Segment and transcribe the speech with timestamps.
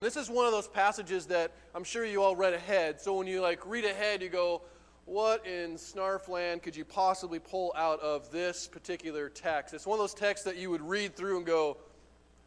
[0.00, 3.00] This is one of those passages that I'm sure you all read ahead.
[3.00, 4.62] So when you like read ahead, you go,
[5.06, 9.74] what in snarfland could you possibly pull out of this particular text?
[9.74, 11.78] It's one of those texts that you would read through and go,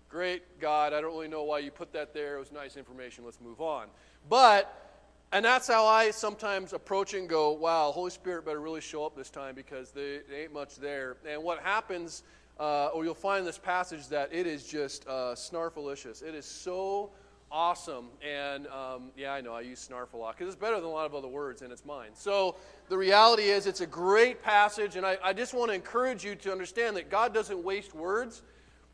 [0.07, 2.37] great God, I don't really know why you put that there.
[2.37, 3.25] It was nice information.
[3.25, 3.87] Let's move on.
[4.29, 9.05] But, and that's how I sometimes approach and go, wow, Holy Spirit better really show
[9.05, 11.17] up this time because there ain't much there.
[11.27, 12.23] And what happens,
[12.61, 16.23] uh, or you'll find in this passage that it is just uh, snarfalicious.
[16.23, 17.11] It is so
[17.51, 18.07] awesome.
[18.25, 20.89] And um, yeah, I know I use snarf a lot because it's better than a
[20.91, 22.11] lot of other words and it's mine.
[22.13, 22.55] So
[22.89, 24.95] the reality is, it's a great passage.
[24.95, 28.41] And I, I just want to encourage you to understand that God doesn't waste words,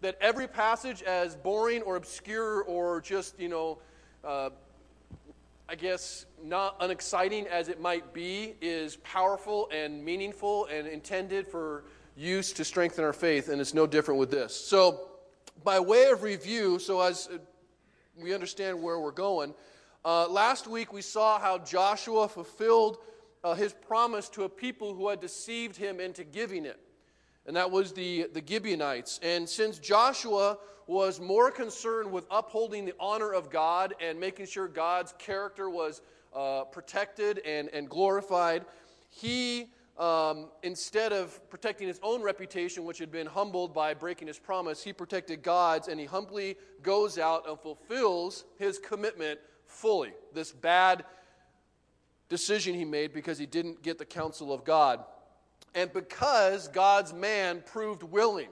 [0.02, 3.80] that every passage, as boring or obscure or just, you know,
[4.24, 4.50] uh,
[5.70, 11.84] I guess, not unexciting as it might be, is powerful and meaningful and intended for
[12.16, 13.50] use to strengthen our faith.
[13.50, 14.56] And it's no different with this.
[14.56, 15.10] So,
[15.64, 17.28] by way of review, so as
[18.22, 19.54] we understand where we're going.
[20.04, 22.98] Uh, last week we saw how Joshua fulfilled
[23.44, 26.80] uh, his promise to a people who had deceived him into giving it,
[27.46, 29.20] and that was the, the Gibeonites.
[29.22, 34.68] And since Joshua was more concerned with upholding the honor of God and making sure
[34.68, 36.02] God's character was
[36.34, 38.66] uh, protected and, and glorified,
[39.10, 39.68] he
[39.98, 44.84] um, instead of protecting his own reputation, which had been humbled by breaking his promise,
[44.84, 50.14] he protected God's, and he humbly goes out and fulfills his commitment fully.
[50.34, 51.04] This bad
[52.30, 55.04] decision he made because he didn't get the counsel of God.
[55.74, 58.50] And because God's man proved willing,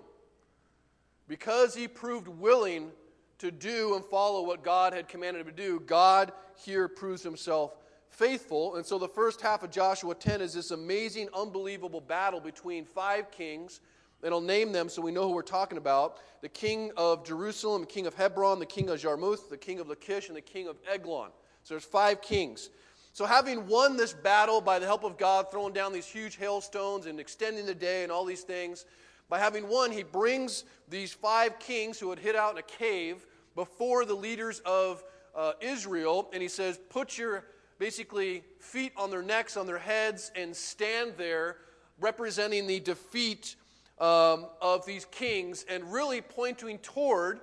[1.27, 2.91] because he proved willing
[3.39, 6.31] to do and follow what God had commanded him to do, God
[6.63, 7.75] here proves himself
[8.15, 8.75] faithful.
[8.75, 13.29] And so the first half of Joshua 10 is this amazing, unbelievable battle between five
[13.31, 13.81] kings.
[14.23, 17.81] And I'll name them so we know who we're talking about the king of Jerusalem,
[17.81, 20.67] the king of Hebron, the king of Jarmuth, the king of Lachish, and the king
[20.67, 21.29] of Eglon.
[21.63, 22.69] So there's five kings.
[23.13, 27.05] So, having won this battle by the help of God, throwing down these huge hailstones
[27.05, 28.85] and extending the day and all these things,
[29.29, 33.25] by having won, he brings these five kings who had hid out in a cave
[33.55, 35.01] before the leaders of
[35.33, 37.45] uh, Israel, and he says, Put your
[37.77, 41.57] basically feet on their necks, on their heads, and stand there
[41.99, 43.55] representing the defeat
[43.99, 47.39] um, of these kings and really pointing toward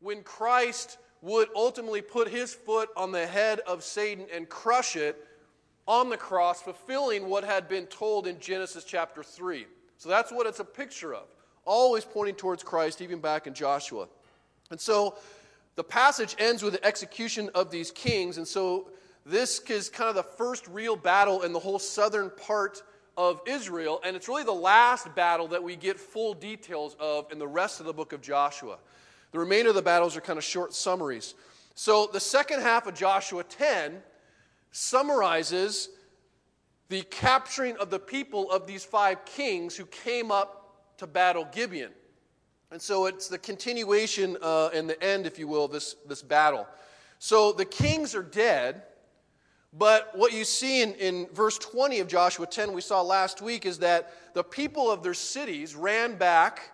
[0.00, 5.24] when Christ would ultimately put his foot on the head of Satan and crush it
[5.86, 9.66] on the cross, fulfilling what had been told in Genesis chapter 3.
[9.96, 11.24] So that's what it's a picture of,
[11.64, 14.06] always pointing towards Christ, even back in Joshua.
[14.70, 15.16] And so
[15.76, 18.90] the passage ends with the execution of these kings, and so
[19.28, 22.82] this is kind of the first real battle in the whole southern part
[23.16, 27.38] of Israel, and it's really the last battle that we get full details of in
[27.38, 28.78] the rest of the book of Joshua.
[29.32, 31.34] The remainder of the battles are kind of short summaries.
[31.74, 34.02] So the second half of Joshua 10
[34.70, 35.90] summarizes
[36.88, 41.90] the capturing of the people of these five kings who came up to battle Gibeon.
[42.70, 46.22] And so it's the continuation uh, and the end, if you will, of this, this
[46.22, 46.66] battle.
[47.18, 48.82] So the kings are dead.
[49.78, 53.64] But what you see in, in verse 20 of Joshua 10, we saw last week,
[53.64, 56.72] is that the people of their cities ran back,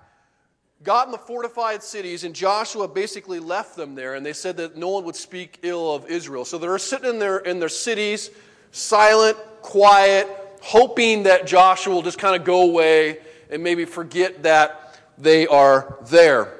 [0.82, 4.14] got in the fortified cities, and Joshua basically left them there.
[4.14, 6.46] And they said that no one would speak ill of Israel.
[6.46, 8.30] So they're sitting in their, in their cities,
[8.72, 10.26] silent, quiet,
[10.62, 13.18] hoping that Joshua will just kind of go away
[13.50, 16.54] and maybe forget that they are there.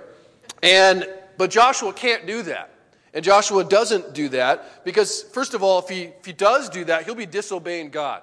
[0.62, 2.73] And, but Joshua can't do that.
[3.14, 6.84] And Joshua doesn't do that because, first of all, if he, if he does do
[6.86, 8.22] that, he'll be disobeying God.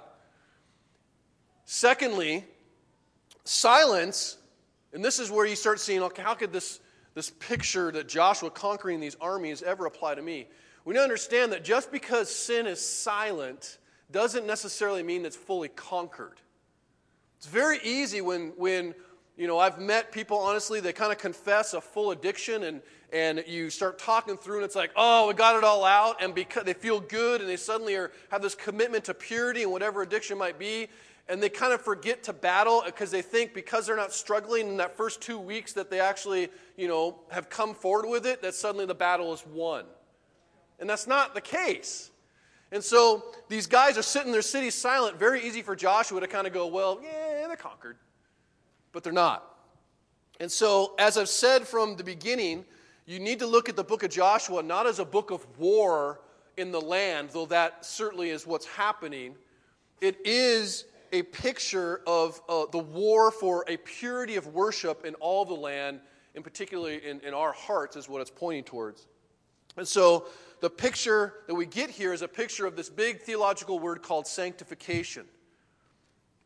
[1.63, 2.43] Secondly,
[3.45, 4.37] silence,
[4.91, 6.81] and this is where you start seeing okay, how could this,
[7.13, 10.47] this picture that Joshua conquering these armies ever apply to me?
[10.83, 13.77] We need to understand that just because sin is silent
[14.11, 16.41] doesn't necessarily mean it's fully conquered.
[17.37, 18.93] It's very easy when, when
[19.37, 22.81] you know, I've met people, honestly, they kind of confess a full addiction, and,
[23.11, 26.33] and you start talking through, and it's like, oh, we got it all out, and
[26.33, 30.01] because they feel good, and they suddenly are, have this commitment to purity and whatever
[30.01, 30.87] addiction might be,
[31.27, 34.77] and they kind of forget to battle because they think because they're not struggling in
[34.77, 38.53] that first two weeks that they actually, you know, have come forward with it, that
[38.53, 39.85] suddenly the battle is won.
[40.79, 42.09] And that's not the case.
[42.71, 46.27] And so these guys are sitting in their city silent, very easy for Joshua to
[46.27, 47.97] kind of go, well, yeah, they're conquered
[48.91, 49.47] but they're not.
[50.39, 52.65] And so, as I've said from the beginning,
[53.11, 56.21] you need to look at the book of Joshua not as a book of war
[56.55, 59.35] in the land, though that certainly is what's happening.
[59.99, 65.43] It is a picture of uh, the war for a purity of worship in all
[65.43, 65.99] the land,
[66.35, 69.07] and particularly in, in our hearts, is what it's pointing towards.
[69.75, 70.27] And so
[70.61, 74.25] the picture that we get here is a picture of this big theological word called
[74.25, 75.25] sanctification.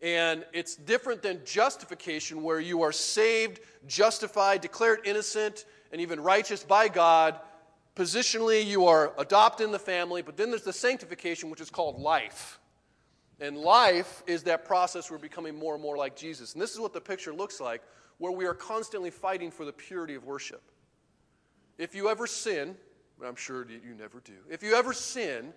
[0.01, 5.65] And it's different than justification, where you are saved, justified, declared innocent,
[5.95, 7.39] and even righteous by God.
[7.95, 12.01] Positionally, you are adopted in the family, but then there's the sanctification, which is called
[12.01, 12.59] life.
[13.39, 16.51] And life is that process where we're becoming more and more like Jesus.
[16.51, 17.81] And this is what the picture looks like,
[18.17, 20.61] where we are constantly fighting for the purity of worship.
[21.77, 22.75] If you ever sin,
[23.25, 25.53] I'm sure you never do, if you ever sin,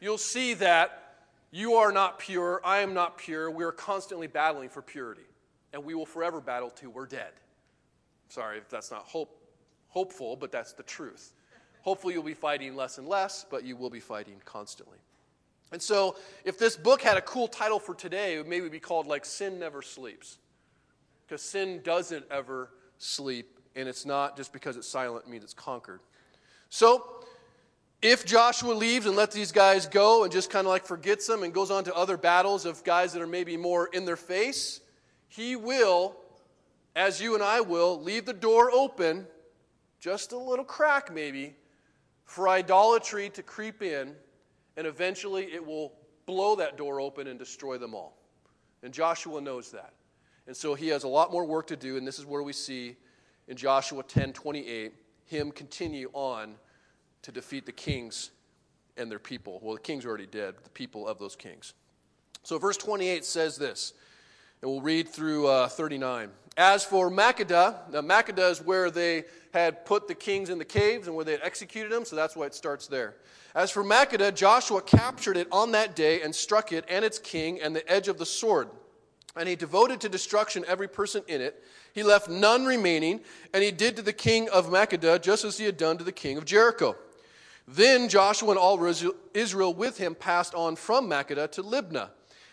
[0.00, 1.14] you'll see that
[1.52, 3.52] you are not pure, I am not pure.
[3.52, 5.28] We are constantly battling for purity.
[5.72, 7.30] And we will forever battle till we're dead.
[8.28, 9.45] Sorry if that's not hope,
[9.96, 11.32] hopeful, but that's the truth.
[11.80, 14.98] Hopefully, you'll be fighting less and less, but you will be fighting constantly.
[15.72, 18.78] And so, if this book had a cool title for today, it would maybe be
[18.78, 20.36] called like Sin Never Sleeps.
[21.26, 26.00] Because sin doesn't ever sleep, and it's not just because it's silent means it's conquered.
[26.68, 27.24] So,
[28.02, 31.42] if Joshua leaves and lets these guys go and just kind of like forgets them
[31.42, 34.82] and goes on to other battles of guys that are maybe more in their face,
[35.28, 36.16] he will,
[36.94, 39.26] as you and I will, leave the door open,
[40.06, 41.52] just a little crack maybe,
[42.26, 44.14] for idolatry to creep in,
[44.76, 45.94] and eventually it will
[46.26, 48.16] blow that door open and destroy them all.
[48.84, 49.94] And Joshua knows that.
[50.46, 52.52] And so he has a lot more work to do, and this is where we
[52.52, 52.94] see
[53.48, 54.92] in Joshua 10 28
[55.24, 56.54] him continue on
[57.22, 58.30] to defeat the kings
[58.96, 59.58] and their people.
[59.60, 61.74] Well, the kings are already dead, the people of those kings.
[62.44, 63.92] So, verse 28 says this,
[64.62, 66.30] and we'll read through uh, 39.
[66.56, 71.14] As for Makkedah, now is where they had put the kings in the caves and
[71.14, 73.16] where they had executed them, so that's why it starts there.
[73.54, 77.60] As for Makkedah, Joshua captured it on that day and struck it and its king
[77.60, 78.68] and the edge of the sword.
[79.36, 81.62] And he devoted to destruction every person in it.
[81.92, 83.20] He left none remaining,
[83.52, 86.12] and he did to the king of Makkedah just as he had done to the
[86.12, 86.96] king of Jericho.
[87.68, 88.82] Then Joshua and all
[89.34, 92.10] Israel with him passed on from Makkedah to Libnah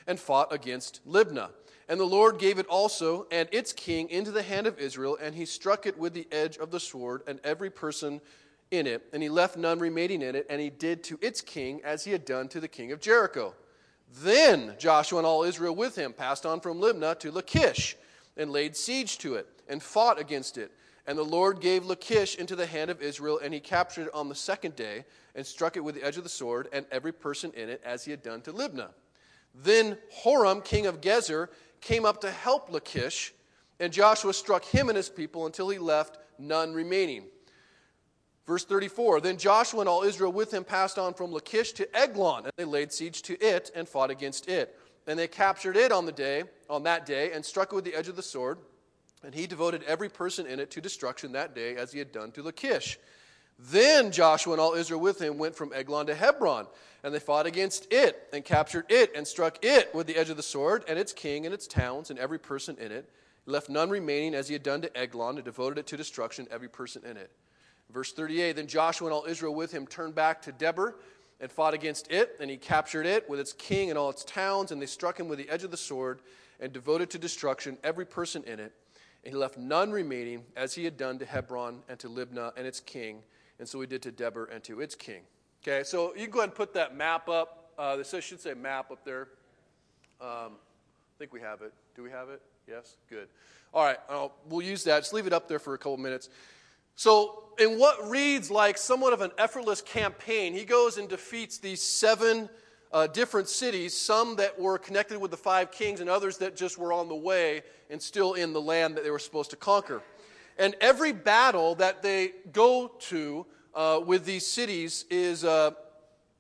[0.08, 1.50] and fought against Libnah.
[1.90, 5.36] And the Lord gave it also and its king into the hand of Israel, and
[5.36, 8.22] he struck it with the edge of the sword, and every person
[8.72, 11.82] in it, and he left none remaining in it, and he did to its king
[11.84, 13.54] as he had done to the king of Jericho.
[14.22, 17.96] Then Joshua and all Israel with him passed on from Libnah to Lachish,
[18.38, 20.72] and laid siege to it, and fought against it.
[21.06, 24.30] And the Lord gave Lachish into the hand of Israel, and he captured it on
[24.30, 25.06] the second day,
[25.36, 28.06] and struck it with the edge of the sword, and every person in it, as
[28.06, 28.90] he had done to Libnah.
[29.54, 31.50] Then Horam, king of Gezer,
[31.82, 33.34] came up to help Lachish,
[33.80, 37.26] and Joshua struck him and his people until he left none remaining.
[38.46, 42.46] Verse 34 Then Joshua and all Israel with him passed on from Lachish to Eglon,
[42.46, 44.78] and they laid siege to it and fought against it.
[45.06, 47.94] And they captured it on the day, on that day, and struck it with the
[47.94, 48.58] edge of the sword.
[49.24, 52.32] And he devoted every person in it to destruction that day, as he had done
[52.32, 53.00] to Lachish.
[53.60, 56.68] Then Joshua and all Israel with him went from Eglon to Hebron,
[57.04, 60.38] and they fought against it, and captured it, and struck it with the edge of
[60.38, 63.10] the sword, and its king, and its towns, and every person in it.
[63.46, 66.48] He left none remaining, as he had done to Eglon, and devoted it to destruction,
[66.52, 67.32] every person in it.
[67.92, 70.96] Verse 38 Then Joshua and all Israel with him turned back to Debir
[71.40, 74.72] and fought against it, and he captured it with its king and all its towns,
[74.72, 76.22] and they struck him with the edge of the sword,
[76.60, 78.74] and devoted to destruction every person in it.
[79.24, 82.66] And he left none remaining, as he had done to Hebron and to Libnah and
[82.66, 83.24] its king,
[83.60, 85.22] and so we did to Debir and to its king.
[85.62, 87.72] Okay, so you can go ahead and put that map up.
[87.78, 89.30] Uh, this should say map up there.
[90.20, 91.74] Um, I think we have it.
[91.96, 92.42] Do we have it?
[92.68, 92.98] Yes?
[93.10, 93.28] Good.
[93.74, 95.00] All right, uh, we'll use that.
[95.00, 96.30] Just leave it up there for a couple minutes.
[96.96, 101.82] So, in what reads like somewhat of an effortless campaign, he goes and defeats these
[101.82, 102.50] seven
[102.92, 106.78] uh, different cities, some that were connected with the five kings, and others that just
[106.78, 110.04] were on the way and still in the land that they were supposed to conquer.
[110.58, 115.72] And every battle that they go to uh, with these cities is uh,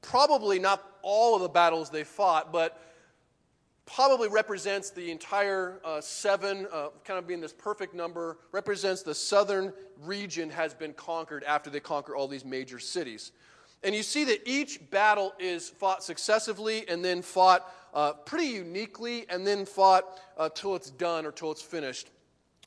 [0.01, 2.79] probably not all of the battles they fought, but
[3.85, 9.13] probably represents the entire uh, seven, uh, kind of being this perfect number, represents the
[9.13, 13.31] southern region has been conquered after they conquer all these major cities.
[13.83, 19.25] And you see that each battle is fought successively and then fought uh, pretty uniquely
[19.29, 22.09] and then fought uh, till it's done or till it's finished.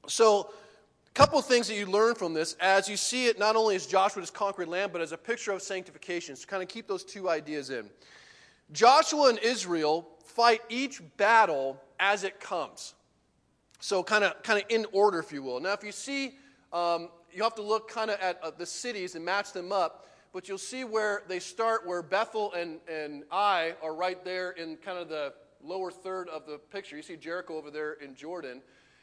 [0.06, 0.50] So,
[1.16, 4.20] couple things that you learn from this as you see it not only as Joshua
[4.20, 6.36] has conquered land, but as a picture of sanctification.
[6.36, 7.88] So, kind of keep those two ideas in.
[8.70, 12.92] Joshua and Israel fight each battle as it comes.
[13.80, 15.58] So, kind of, kind of in order, if you will.
[15.58, 16.36] Now, if you see,
[16.70, 20.02] um, you have to look kind of at uh, the cities and match them up
[20.36, 24.98] but you'll see where they start, where Bethel and, and are right there in kind
[24.98, 25.32] of the
[25.62, 26.94] lower third of the picture.
[26.94, 28.60] You see Jericho over there in Jordan.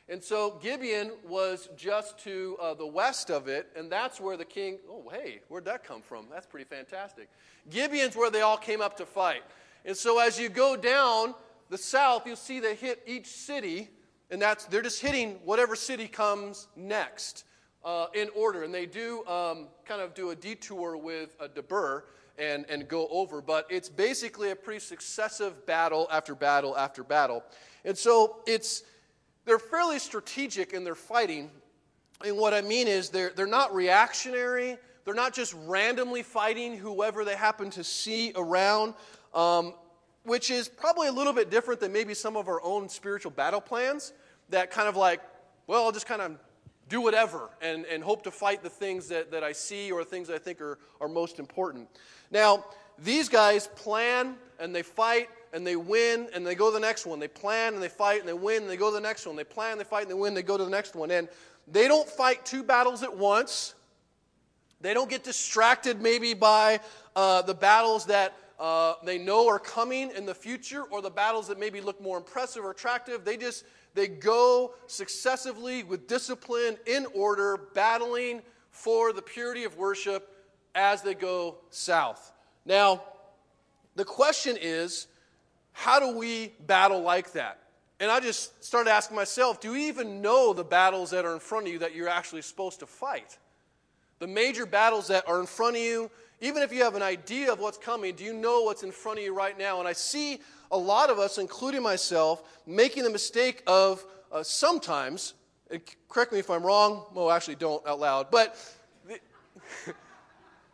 [0.10, 4.45] And so Gibeon was just to uh, the west of it, and that's where the
[4.45, 4.79] king.
[4.89, 6.27] Oh, hey, where'd that come from?
[6.29, 7.29] That's pretty fantastic.
[7.69, 9.43] Gibeon's where they all came up to fight.
[9.86, 11.33] And so as you go down
[11.69, 13.89] the south, you'll see they hit each city,
[14.29, 17.45] and that's they're just hitting whatever city comes next
[17.86, 18.63] uh, in order.
[18.63, 22.03] And they do um, kind of do a detour with a Debir
[22.38, 27.43] and, and go over, but it's basically a pretty successive battle after battle after battle.
[27.86, 28.83] And so it's
[29.45, 31.50] they're fairly strategic in their fighting.
[32.23, 34.77] And what I mean is they're, they're not reactionary.
[35.05, 38.93] They're not just randomly fighting whoever they happen to see around,
[39.33, 39.73] um,
[40.23, 43.59] which is probably a little bit different than maybe some of our own spiritual battle
[43.59, 44.13] plans
[44.50, 45.19] that kind of like,
[45.67, 46.38] well, I'll just kind of
[46.88, 50.29] do whatever and, and hope to fight the things that, that I see or things
[50.29, 51.89] I think are, are most important.
[52.31, 52.65] Now,
[52.97, 57.05] these guys plan and they fight and they win and they go to the next
[57.05, 57.19] one.
[57.19, 59.36] They plan and they fight and they win and they go to the next one.
[59.36, 61.12] They plan, they fight and they win, they go to the next one.
[61.12, 61.29] And
[61.67, 63.75] they don't fight two battles at once.
[64.81, 66.79] They don't get distracted maybe by
[67.15, 71.48] uh, the battles that uh, they know are coming in the future or the battles
[71.48, 73.24] that maybe look more impressive or attractive.
[73.24, 78.41] They just they go successively with discipline in order, battling
[78.72, 80.29] for the purity of worship
[80.74, 82.31] as they go south.
[82.65, 83.03] Now,
[83.95, 85.07] the question is
[85.74, 87.60] how do we battle like that?
[88.00, 91.39] And I just started asking myself, do you even know the battles that are in
[91.39, 93.38] front of you that you're actually supposed to fight?
[94.20, 96.10] The major battles that are in front of you,
[96.42, 99.20] even if you have an idea of what's coming, do you know what's in front
[99.20, 99.80] of you right now?
[99.80, 100.39] And I see
[100.72, 105.34] a lot of us, including myself, making the mistake of uh, sometimes,
[106.10, 108.58] correct me if I'm wrong, well, actually, don't out loud, but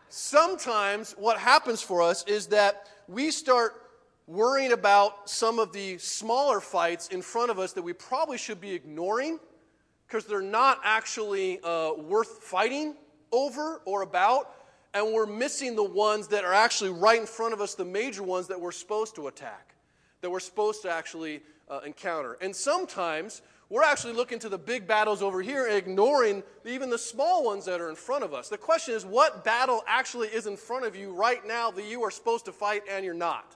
[0.10, 3.89] sometimes what happens for us is that we start
[4.30, 8.62] worrying about some of the smaller fights in front of us that we probably should
[8.62, 9.40] be ignoring
[10.08, 12.96] because they're not actually uh, worth fighting
[13.32, 14.54] over or about,
[14.94, 18.22] and we're missing the ones that are actually right in front of us, the major
[18.22, 19.74] ones that we're supposed to attack,
[20.22, 22.38] that we're supposed to actually uh, encounter.
[22.40, 27.00] And sometimes we're actually looking to the big battles over here and ignoring even the
[27.00, 28.48] small ones that are in front of us.
[28.48, 32.04] The question is, what battle actually is in front of you right now that you
[32.04, 33.56] are supposed to fight and you're not?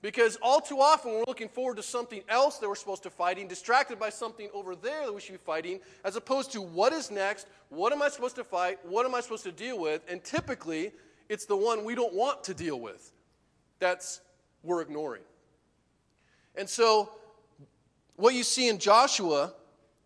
[0.00, 3.48] Because all too often we're looking forward to something else that we're supposed to fighting,
[3.48, 7.10] distracted by something over there that we should be fighting, as opposed to what is
[7.10, 10.22] next, what am I supposed to fight, what am I supposed to deal with, and
[10.22, 10.92] typically
[11.28, 13.12] it's the one we don't want to deal with.
[13.80, 14.20] That's
[14.62, 15.22] we're ignoring.
[16.54, 17.10] And so
[18.14, 19.52] what you see in Joshua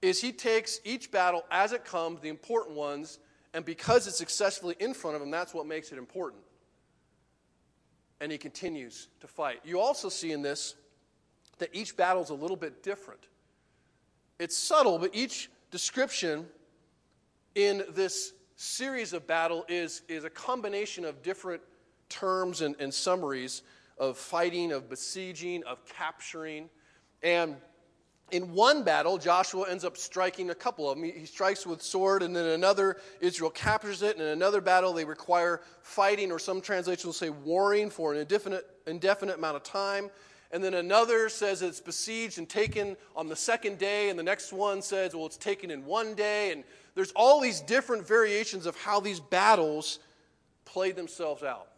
[0.01, 3.19] is he takes each battle as it comes, the important ones,
[3.53, 6.43] and because it's successfully in front of him, that's what makes it important
[8.23, 9.61] and he continues to fight.
[9.65, 10.77] You also see in this
[11.59, 13.21] that each battle is a little bit different.
[14.39, 16.47] It's subtle, but each description
[17.57, 21.63] in this series of battle is, is a combination of different
[22.09, 23.63] terms and, and summaries
[23.99, 26.71] of fighting, of besieging, of capturing.
[27.25, 27.57] And
[28.33, 31.05] in one battle, Joshua ends up striking a couple of them.
[31.05, 34.17] He, strikes with sword, and then another, Israel captures it.
[34.17, 38.19] And in another battle, they require fighting, or some translations will say warring for an
[38.19, 40.11] indefinite, indefinite amount of time.
[40.51, 44.09] And then another says it's besieged and taken on the second day.
[44.09, 46.53] And the next one says, well, it's taken in one day.
[46.53, 49.99] And there's all these different variations of how these battles
[50.65, 51.69] played themselves out.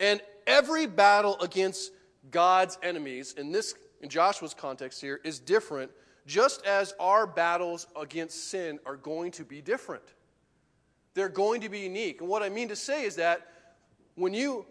[0.00, 1.92] And every battle against
[2.30, 5.90] God's enemies, in this in Joshua's context here, is different,
[6.26, 10.04] just as our battles against sin are going to be different.
[11.14, 12.20] They're going to be unique.
[12.20, 13.46] And what I mean to say is that
[14.16, 14.66] when you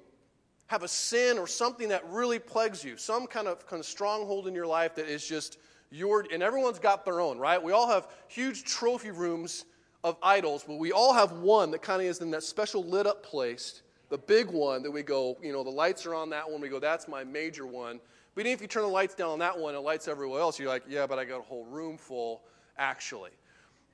[0.67, 4.47] have a sin or something that really plagues you, some kind of, kind of stronghold
[4.47, 5.57] in your life that is just
[5.91, 7.61] your, and everyone's got their own, right?
[7.61, 9.65] We all have huge trophy rooms
[10.03, 13.07] of idols, but we all have one that kind of is in that special lit
[13.07, 16.49] up place, the big one that we go, you know, the lights are on that
[16.49, 16.61] one.
[16.61, 17.99] We go, that's my major one.
[18.35, 20.59] But even if you turn the lights down on that one, it lights everywhere else.
[20.59, 22.43] You're like, yeah, but I got a whole room full,
[22.77, 23.31] actually.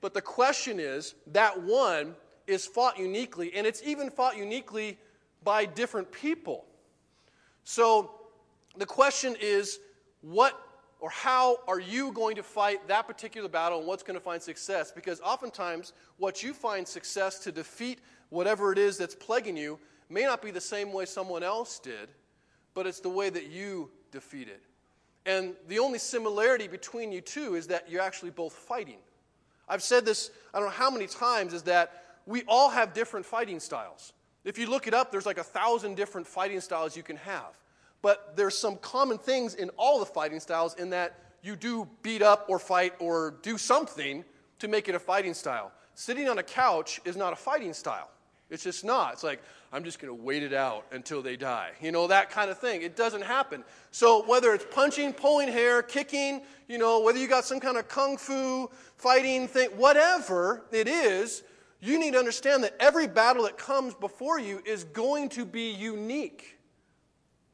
[0.02, 2.16] But the question is that one
[2.48, 4.98] is fought uniquely, and it's even fought uniquely
[5.44, 6.66] by different people.
[7.64, 8.12] So
[8.78, 9.80] the question is,
[10.22, 10.60] what
[11.00, 14.42] or how are you going to fight that particular battle and what's going to find
[14.42, 14.92] success?
[14.92, 19.80] Because oftentimes, what you find success to defeat whatever it is that's plaguing you
[20.10, 22.10] may not be the same way someone else did,
[22.76, 24.60] but it's the way that you defeated.
[25.26, 28.98] And the only similarity between you two is that you're actually both fighting.
[29.70, 33.26] I've said this, I don't know how many times, is that we all have different
[33.26, 34.14] fighting styles.
[34.44, 37.58] If you look it up, there's like a thousand different fighting styles you can have.
[38.02, 42.22] But there's some common things in all the fighting styles in that you do beat
[42.22, 44.26] up or fight or do something
[44.60, 45.72] to make it a fighting style.
[45.94, 48.10] Sitting on a couch is not a fighting style.
[48.52, 49.14] It's just not.
[49.14, 49.42] It's like,
[49.72, 51.72] I'm just going to wait it out until they die.
[51.82, 52.82] You know, that kind of thing.
[52.82, 53.64] It doesn't happen.
[53.92, 57.88] So, whether it's punching, pulling hair, kicking, you know, whether you got some kind of
[57.88, 61.44] kung fu fighting thing, whatever it is,
[61.80, 65.72] you need to understand that every battle that comes before you is going to be
[65.72, 66.60] unique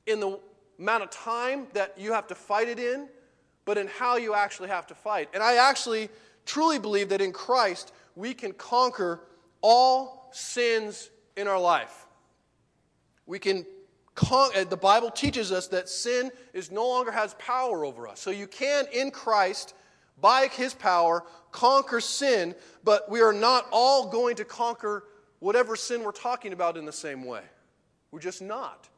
[0.07, 0.39] in the
[0.79, 3.07] amount of time that you have to fight it in,
[3.65, 5.29] but in how you actually have to fight.
[5.35, 6.09] And I actually
[6.45, 9.21] truly believe that in Christ we can conquer
[9.61, 12.05] all sins in our life.
[13.25, 13.65] We can
[14.31, 18.19] uh, the Bible teaches us that sin is no longer has power over us.
[18.19, 19.75] So you can in Christ
[20.19, 25.03] by his power conquer sin, but we are not all going to conquer
[25.39, 27.43] whatever sin we're talking about in the same way.
[28.11, 28.89] We're just not.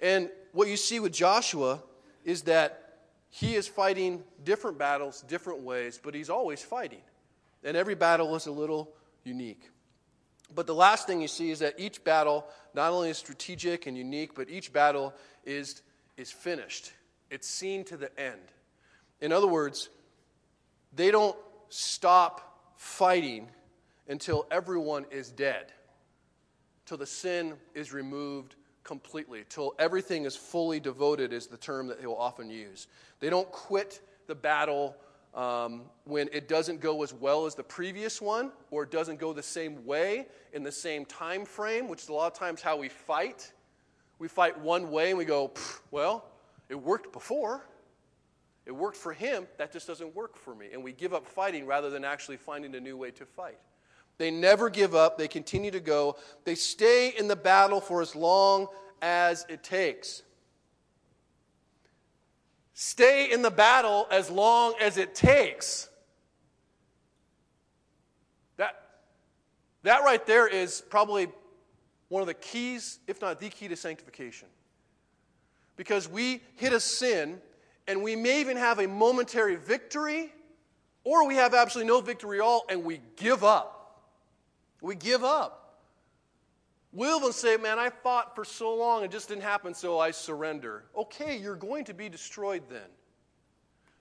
[0.00, 1.82] And what you see with Joshua
[2.24, 2.80] is that
[3.30, 7.00] he is fighting different battles, different ways, but he's always fighting.
[7.64, 8.92] And every battle is a little
[9.24, 9.70] unique.
[10.54, 13.96] But the last thing you see is that each battle not only is strategic and
[13.96, 15.12] unique, but each battle
[15.44, 15.82] is,
[16.16, 16.92] is finished.
[17.30, 18.40] It's seen to the end.
[19.20, 19.88] In other words,
[20.92, 21.36] they don't
[21.70, 23.48] stop fighting
[24.08, 25.72] until everyone is dead,
[26.86, 32.00] till the sin is removed completely, till everything is fully devoted, is the term that
[32.00, 32.86] he'll often use.
[33.20, 34.94] They don't quit the battle
[35.34, 39.32] um, when it doesn't go as well as the previous one or it doesn't go
[39.32, 42.76] the same way in the same time frame, which is a lot of times how
[42.76, 43.52] we fight.
[44.18, 45.52] We fight one way and we go,
[45.90, 46.24] well,
[46.68, 47.64] it worked before.
[48.66, 50.68] It worked for him, that just doesn't work for me.
[50.72, 53.58] And we give up fighting rather than actually finding a new way to fight.
[54.16, 56.16] They never give up, they continue to go.
[56.44, 58.68] They stay in the battle for as long
[59.02, 60.22] as it takes.
[62.74, 65.88] Stay in the battle as long as it takes.
[68.56, 68.74] That,
[69.84, 71.28] that right there is probably
[72.08, 74.48] one of the keys, if not the key to sanctification.
[75.76, 77.40] Because we hit a sin
[77.86, 80.32] and we may even have a momentary victory,
[81.04, 84.00] or we have absolutely no victory at all, and we give up.
[84.80, 85.63] We give up.
[86.94, 90.12] We'll even say, Man, I fought for so long, it just didn't happen, so I
[90.12, 90.84] surrender.
[90.96, 92.88] Okay, you're going to be destroyed then.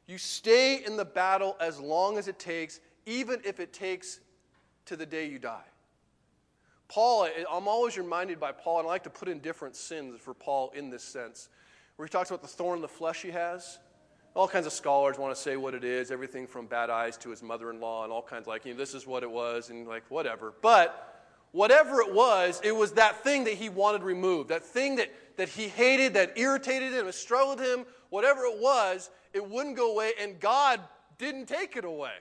[0.07, 4.19] You stay in the battle as long as it takes, even if it takes
[4.85, 5.63] to the day you die.
[6.87, 10.33] Paul, I'm always reminded by Paul, and I like to put in different sins for
[10.33, 11.49] Paul in this sense
[11.95, 13.79] where he talks about the thorn in the flesh he has.
[14.35, 17.29] All kinds of scholars want to say what it is, everything from bad eyes to
[17.29, 19.69] his mother in law, and all kinds like, you know, this is what it was,
[19.69, 20.53] and like, whatever.
[20.61, 21.12] But
[21.53, 25.47] whatever it was, it was that thing that he wanted removed, that thing that, that
[25.47, 30.11] he hated, that irritated him, that struggled him, whatever it was, it wouldn't go away,
[30.19, 30.81] and God
[31.17, 32.13] didn't take it away.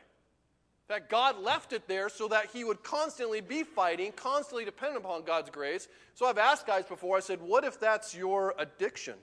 [0.89, 5.25] That God left it there so that he would constantly be fighting, constantly dependent upon
[5.25, 5.89] God's grace.
[6.15, 9.15] So I've asked guys before, I said, what if that's your addiction?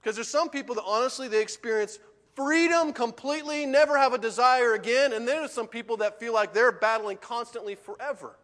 [0.00, 1.98] Because there's some people that honestly they experience
[2.34, 6.52] freedom completely, never have a desire again, and then there's some people that feel like
[6.52, 8.36] they're battling constantly forever.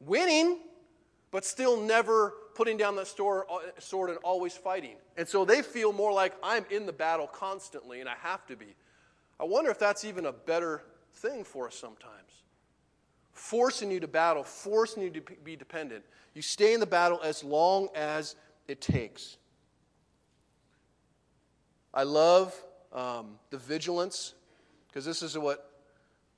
[0.00, 0.58] Winning,
[1.30, 4.96] but still never putting down that uh, sword and always fighting.
[5.16, 8.56] And so they feel more like I'm in the battle constantly and I have to
[8.56, 8.74] be.
[9.40, 10.82] I wonder if that's even a better
[11.14, 12.12] thing for us sometimes.
[13.32, 16.04] Forcing you to battle, forcing you to be dependent.
[16.34, 18.36] You stay in the battle as long as
[18.68, 19.38] it takes.
[21.94, 22.54] I love
[22.92, 24.32] um, the vigilance,
[24.88, 25.70] because this is what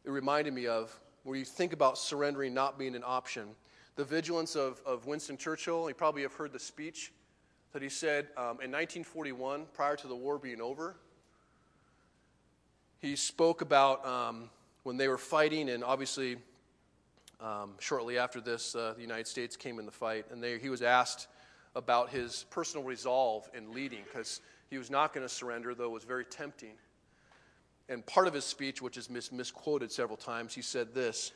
[0.05, 3.51] it reminded me of, where you think about surrendering not being an option.
[3.95, 7.13] The vigilance of, of Winston Churchill, you probably have heard the speech
[7.73, 10.97] that he said um, in 1941, prior to the war being over.
[13.01, 14.51] He spoke about um,
[14.83, 16.37] when they were fighting, and obviously,
[17.41, 20.69] um, shortly after this, uh, the United States came in the fight, and they, he
[20.69, 21.29] was asked
[21.77, 24.41] about his personal resolve in leading, because
[24.75, 26.73] he was not going to surrender, though it was very tempting.
[27.89, 31.31] And part of his speech, which is mis- misquoted several times, he said this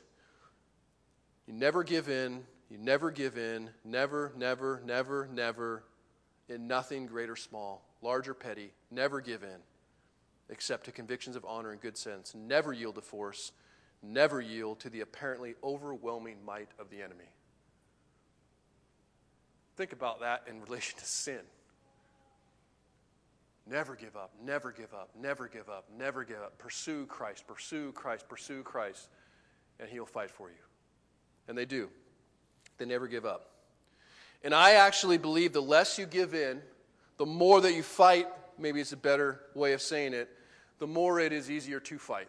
[1.46, 5.84] You never give in, you never give in, never, never, never, never,
[6.48, 9.60] in nothing great or small, large or petty, never give in,
[10.48, 12.34] except to convictions of honor and good sense.
[12.34, 13.52] Never yield to force,
[14.02, 17.30] never yield to the apparently overwhelming might of the enemy.
[19.76, 21.42] Think about that in relation to sin.
[23.70, 26.58] Never give up, never give up, never give up, never give up.
[26.58, 29.08] Pursue Christ, pursue Christ, pursue Christ,
[29.78, 30.56] and He'll fight for you.
[31.48, 31.88] And they do.
[32.78, 33.50] They never give up.
[34.42, 36.62] And I actually believe the less you give in,
[37.18, 38.26] the more that you fight
[38.58, 40.28] maybe it's a better way of saying it,
[40.78, 42.28] the more it is easier to fight.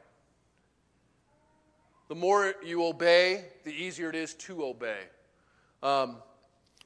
[2.07, 4.99] The more you obey, the easier it is to obey.
[5.83, 6.17] Um,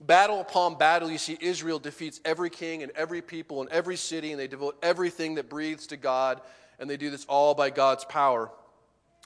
[0.06, 4.32] battle upon battle, you see Israel defeats every king and every people and every city,
[4.32, 6.42] and they devote everything that breathes to God,
[6.80, 8.52] and they do this all by God's power.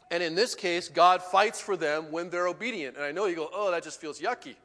[0.09, 2.95] And in this case, God fights for them when they're obedient.
[2.95, 4.55] And I know you go, oh, that just feels yucky.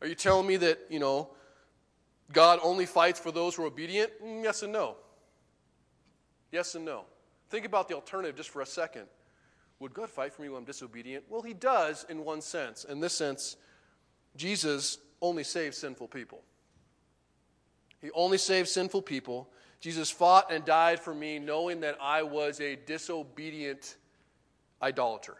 [0.00, 1.30] Are you telling me that, you know,
[2.32, 4.10] God only fights for those who are obedient?
[4.24, 4.96] Mm, yes and no.
[6.50, 7.04] Yes and no.
[7.50, 9.04] Think about the alternative just for a second.
[9.80, 11.24] Would God fight for me when I'm disobedient?
[11.28, 12.84] Well, He does in one sense.
[12.84, 13.56] In this sense,
[14.36, 16.42] Jesus only saves sinful people.
[18.00, 19.48] He only saves sinful people.
[19.80, 23.96] Jesus fought and died for me knowing that I was a disobedient
[24.82, 25.36] idolater.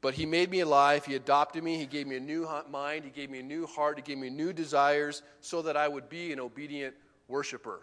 [0.00, 1.04] But he made me alive.
[1.04, 1.76] He adopted me.
[1.76, 3.04] He gave me a new mind.
[3.04, 3.98] He gave me a new heart.
[3.98, 6.94] He gave me new desires so that I would be an obedient
[7.28, 7.80] worshiper.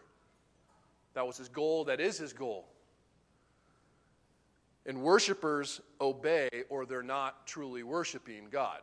[1.13, 1.83] That was his goal.
[1.85, 2.65] That is his goal.
[4.87, 8.79] And worshipers obey or they're not truly worshiping God.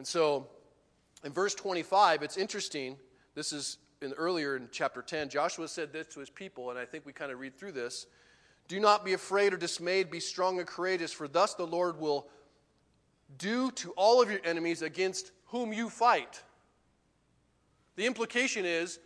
[0.00, 0.46] And so
[1.24, 2.96] in verse 25, it's interesting.
[3.34, 5.28] This is in, earlier in chapter 10.
[5.28, 8.06] Joshua said this to his people, and I think we kind of read through this.
[8.66, 12.28] Do not be afraid or dismayed, be strong and courageous, for thus the Lord will
[13.36, 16.42] do to all of your enemies against whom you fight.
[17.96, 19.00] The implication is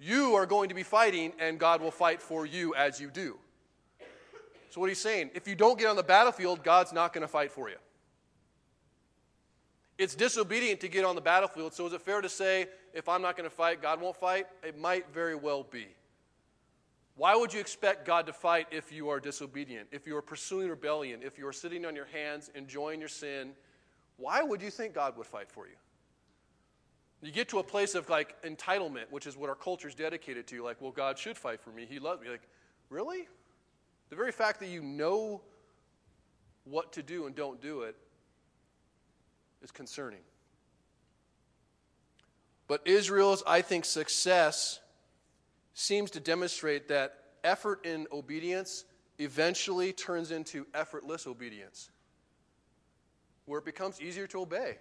[0.00, 3.38] you are going to be fighting, and God will fight for you as you do.
[4.70, 7.28] So, what he's saying, if you don't get on the battlefield, God's not going to
[7.28, 7.76] fight for you.
[10.00, 11.74] It's disobedient to get on the battlefield.
[11.74, 14.46] So is it fair to say if I'm not going to fight, God won't fight?
[14.62, 15.88] It might very well be.
[17.16, 20.70] Why would you expect God to fight if you are disobedient, if you are pursuing
[20.70, 23.50] rebellion, if you are sitting on your hands enjoying your sin?
[24.16, 25.74] Why would you think God would fight for you?
[27.20, 30.46] You get to a place of like entitlement, which is what our culture is dedicated
[30.46, 30.64] to.
[30.64, 31.86] Like, well, God should fight for me.
[31.86, 32.30] He loves me.
[32.30, 32.48] Like,
[32.88, 33.28] really?
[34.08, 35.42] The very fact that you know
[36.64, 37.96] what to do and don't do it
[39.62, 40.20] is concerning.
[42.68, 44.80] But Israel's, I think, success
[45.74, 48.84] seems to demonstrate that effort in obedience
[49.18, 51.90] eventually turns into effortless obedience,
[53.46, 54.78] where it becomes easier to obey.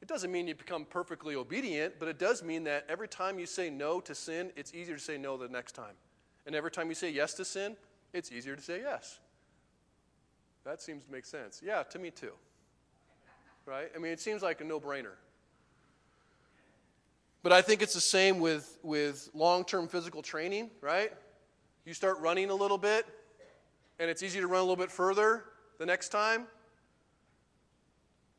[0.00, 3.46] It doesn't mean you become perfectly obedient, but it does mean that every time you
[3.46, 5.94] say no to sin, it's easier to say no the next time.
[6.46, 7.76] And every time you say yes to sin,
[8.14, 9.18] it's easier to say yes.
[10.64, 11.60] That seems to make sense.
[11.64, 12.32] Yeah, to me too
[13.66, 13.90] right?
[13.94, 15.12] I mean, it seems like a no brainer.
[17.42, 21.12] But I think it's the same with, with long term physical training, right?
[21.86, 23.06] You start running a little bit,
[23.98, 25.44] and it's easy to run a little bit further
[25.78, 26.46] the next time.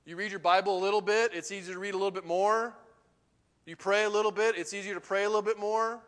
[0.06, 2.76] You read your Bible a little bit, it's easy to read a little bit more.
[3.66, 6.00] You pray a little bit, it's easier to pray a little bit more.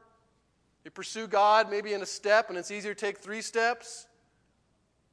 [0.83, 4.07] You pursue God maybe in a step, and it's easier to take three steps.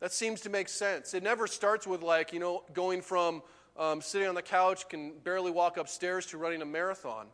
[0.00, 1.14] That seems to make sense.
[1.14, 3.42] It never starts with, like, you know, going from
[3.76, 7.26] um, sitting on the couch, can barely walk upstairs to running a marathon.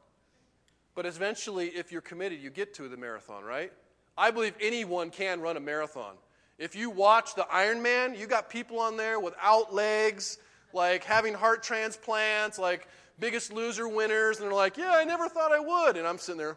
[0.94, 3.72] But eventually, if you're committed, you get to the marathon, right?
[4.16, 6.14] I believe anyone can run a marathon.
[6.59, 10.38] If you watch the Ironman, you got people on there without legs,
[10.72, 15.53] like having heart transplants, like biggest loser winners, and they're like, yeah, I never thought
[15.53, 15.99] I would.
[15.99, 16.57] And I'm sitting there,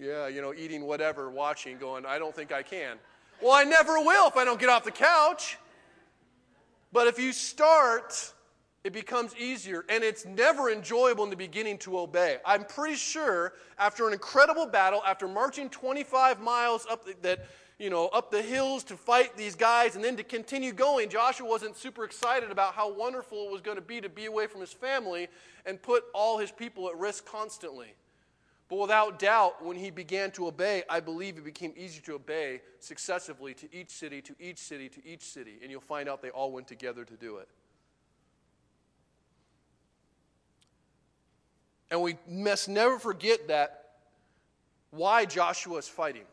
[0.00, 2.96] yeah, you know, eating whatever, watching, going, I don't think I can.
[3.40, 5.58] Well, I never will if I don't get off the couch.
[6.92, 8.32] But if you start
[8.88, 12.38] it becomes easier and it's never enjoyable in the beginning to obey.
[12.46, 17.44] I'm pretty sure after an incredible battle, after marching 25 miles up the, that,
[17.78, 21.46] you know, up the hills to fight these guys and then to continue going, Joshua
[21.46, 24.62] wasn't super excited about how wonderful it was going to be to be away from
[24.62, 25.28] his family
[25.66, 27.88] and put all his people at risk constantly.
[28.70, 32.62] But without doubt, when he began to obey, I believe it became easier to obey
[32.80, 35.58] successively to each city, to each city, to each city.
[35.60, 37.50] And you'll find out they all went together to do it.
[41.90, 43.84] And we must never forget that
[44.90, 46.24] why Joshua is fighting.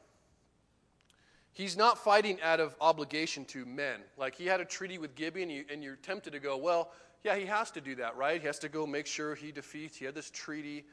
[1.54, 4.02] He's not fighting out of obligation to men.
[4.18, 6.92] Like he had a treaty with Gibeon, and, you, and you're tempted to go, well,
[7.24, 8.40] yeah, he has to do that, right?
[8.40, 9.98] He has to go make sure he defeats.
[9.98, 10.86] He had this treaty.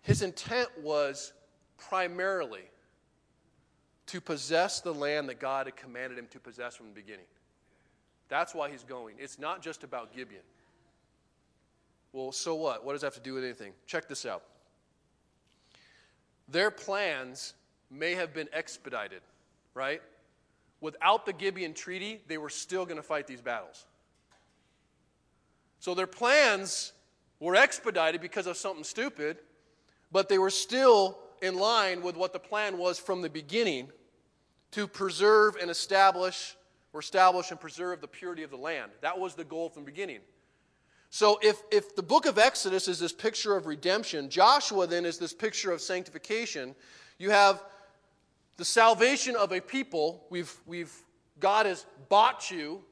[0.00, 1.32] His intent was
[1.76, 2.64] primarily
[4.06, 7.26] to possess the land that God had commanded him to possess from the beginning.
[8.28, 9.16] That's why he's going.
[9.18, 10.42] It's not just about Gibeon.
[12.16, 12.82] Well, so what?
[12.82, 13.74] What does that have to do with anything?
[13.86, 14.42] Check this out.
[16.48, 17.52] Their plans
[17.90, 19.20] may have been expedited,
[19.74, 20.00] right?
[20.80, 23.84] Without the Gibeon Treaty, they were still going to fight these battles.
[25.78, 26.94] So their plans
[27.38, 29.36] were expedited because of something stupid,
[30.10, 33.90] but they were still in line with what the plan was from the beginning
[34.70, 36.56] to preserve and establish
[36.94, 38.90] or establish and preserve the purity of the land.
[39.02, 40.20] That was the goal from the beginning.
[41.10, 45.18] So if, if the book of Exodus is this picture of redemption, Joshua then is
[45.18, 46.74] this picture of sanctification.
[47.18, 47.62] You have
[48.56, 50.26] the salvation of a people.
[50.30, 50.92] We've, we've,
[51.38, 52.82] God has bought you,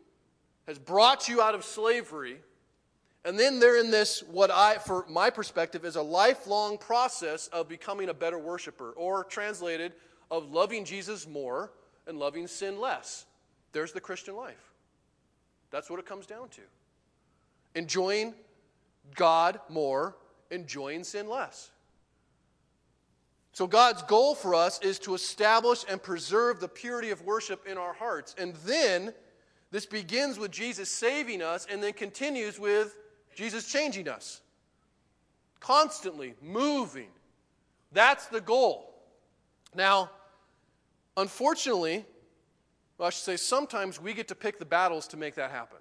[0.66, 2.38] has brought you out of slavery.
[3.24, 7.68] And then they're in this, what I, for my perspective, is a lifelong process of
[7.68, 9.92] becoming a better worshiper, or translated,
[10.30, 11.72] of loving Jesus more
[12.06, 13.24] and loving sin less.
[13.72, 14.72] There's the Christian life.
[15.70, 16.60] That's what it comes down to.
[17.74, 18.34] Enjoying
[19.14, 20.16] God more,
[20.50, 21.70] enjoying sin less.
[23.52, 27.78] So, God's goal for us is to establish and preserve the purity of worship in
[27.78, 28.34] our hearts.
[28.36, 29.14] And then
[29.70, 32.96] this begins with Jesus saving us and then continues with
[33.34, 34.40] Jesus changing us.
[35.60, 37.08] Constantly moving.
[37.92, 38.92] That's the goal.
[39.74, 40.10] Now,
[41.16, 42.04] unfortunately,
[42.98, 45.78] well, I should say sometimes we get to pick the battles to make that happen.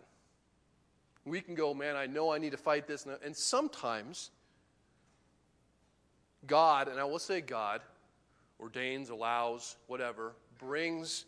[1.26, 3.06] We can go, man, I know I need to fight this.
[3.24, 4.32] And sometimes
[6.46, 7.82] God, and I will say God,
[8.60, 11.26] ordains, allows, whatever, brings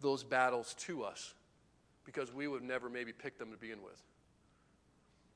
[0.00, 1.34] those battles to us
[2.04, 4.00] because we would never maybe pick them to begin with.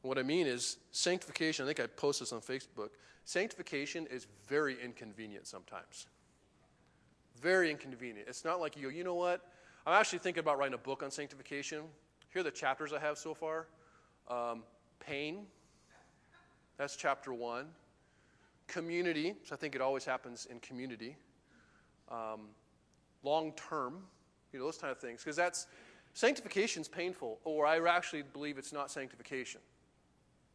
[0.03, 2.91] What I mean is, sanctification, I think I posted this on Facebook.
[3.25, 6.07] Sanctification is very inconvenient sometimes.
[7.41, 8.29] Very inconvenient.
[8.29, 9.45] It's not like you go, you know what?
[9.87, 11.83] I'm actually thinking about writing a book on sanctification.
[12.33, 13.67] Here are the chapters I have so far
[14.29, 14.63] um,
[15.01, 15.47] pain,
[16.77, 17.67] that's chapter one.
[18.69, 21.17] Community, I think it always happens in community.
[22.09, 22.49] Um,
[23.23, 24.05] Long term,
[24.51, 25.23] you know, those kind of things.
[25.23, 25.67] Because that's,
[26.15, 29.61] sanctification is painful, or I actually believe it's not sanctification.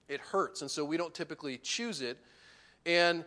[0.07, 2.17] It hurts, and so we don't typically choose it.
[2.88, 3.23] And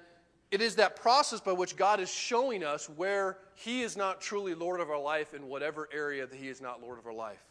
[0.50, 4.54] it is that process by which God is showing us where He is not truly
[4.54, 7.44] Lord of our life in whatever area that He is not Lord of our life.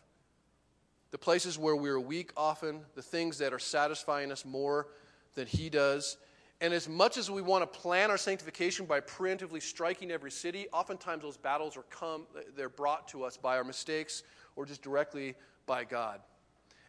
[1.12, 4.88] The places where we're weak often, the things that are satisfying us more
[5.36, 6.18] than He does.
[6.60, 10.68] And as much as we want to plan our sanctification by preemptively striking every city,
[10.74, 14.24] oftentimes those battles are come, they're brought to us by our mistakes
[14.56, 16.20] or just directly by God.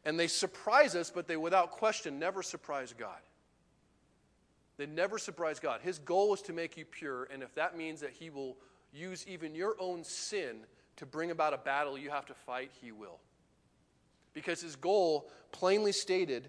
[0.04, 3.18] And they surprise us, but they without question never surprise God.
[4.78, 5.80] They never surprise God.
[5.82, 8.56] His goal is to make you pure, and if that means that He will
[8.92, 10.60] use even your own sin
[10.96, 13.18] to bring about a battle you have to fight, He will.
[14.34, 16.48] Because His goal, plainly stated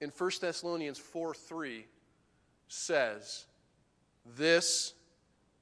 [0.00, 1.86] in 1 Thessalonians 4 3,
[2.68, 3.46] says,
[4.36, 4.94] This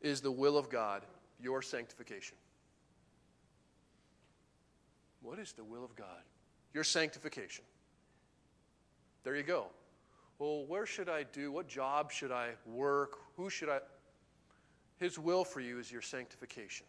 [0.00, 1.02] is the will of God,
[1.40, 2.36] your sanctification.
[5.22, 6.22] What is the will of God?
[6.74, 7.64] Your sanctification.
[9.22, 9.66] There you go.
[10.38, 11.50] Well, where should I do?
[11.50, 13.16] What job should I work?
[13.36, 13.78] Who should I?
[14.98, 16.86] His will for you is your sanctification.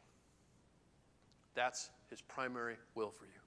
[1.53, 3.44] That's his primary will for you.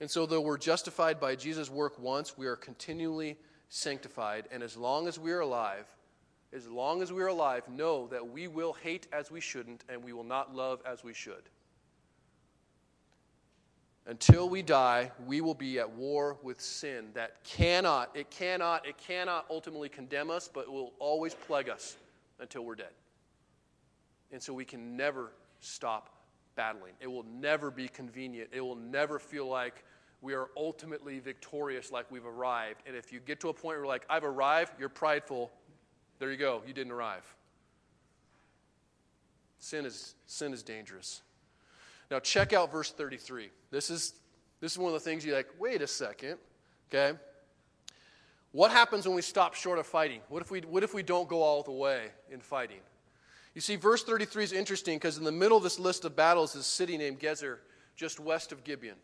[0.00, 3.36] And so, though we're justified by Jesus' work once, we are continually
[3.68, 4.46] sanctified.
[4.52, 5.86] And as long as we are alive,
[6.52, 10.02] as long as we are alive, know that we will hate as we shouldn't and
[10.02, 11.42] we will not love as we should.
[14.06, 18.96] Until we die, we will be at war with sin that cannot, it cannot, it
[18.96, 21.98] cannot ultimately condemn us, but will always plague us
[22.40, 22.92] until we're dead.
[24.32, 26.08] And so we can never stop
[26.56, 26.94] battling.
[27.00, 28.48] It will never be convenient.
[28.52, 29.84] It will never feel like
[30.20, 32.82] we are ultimately victorious, like we've arrived.
[32.86, 35.50] And if you get to a point where you're like, I've arrived, you're prideful,
[36.18, 37.22] there you go, you didn't arrive.
[39.60, 41.22] Sin is, sin is dangerous.
[42.10, 43.50] Now, check out verse 33.
[43.70, 44.14] This is,
[44.60, 46.38] this is one of the things you're like, wait a second,
[46.88, 47.16] okay?
[48.52, 50.20] What happens when we stop short of fighting?
[50.28, 52.80] What if we, what if we don't go all the way in fighting?
[53.54, 56.54] You see, verse 33 is interesting because in the middle of this list of battles
[56.54, 57.58] is a city named Gezer,
[57.96, 58.96] just west of Gibeon.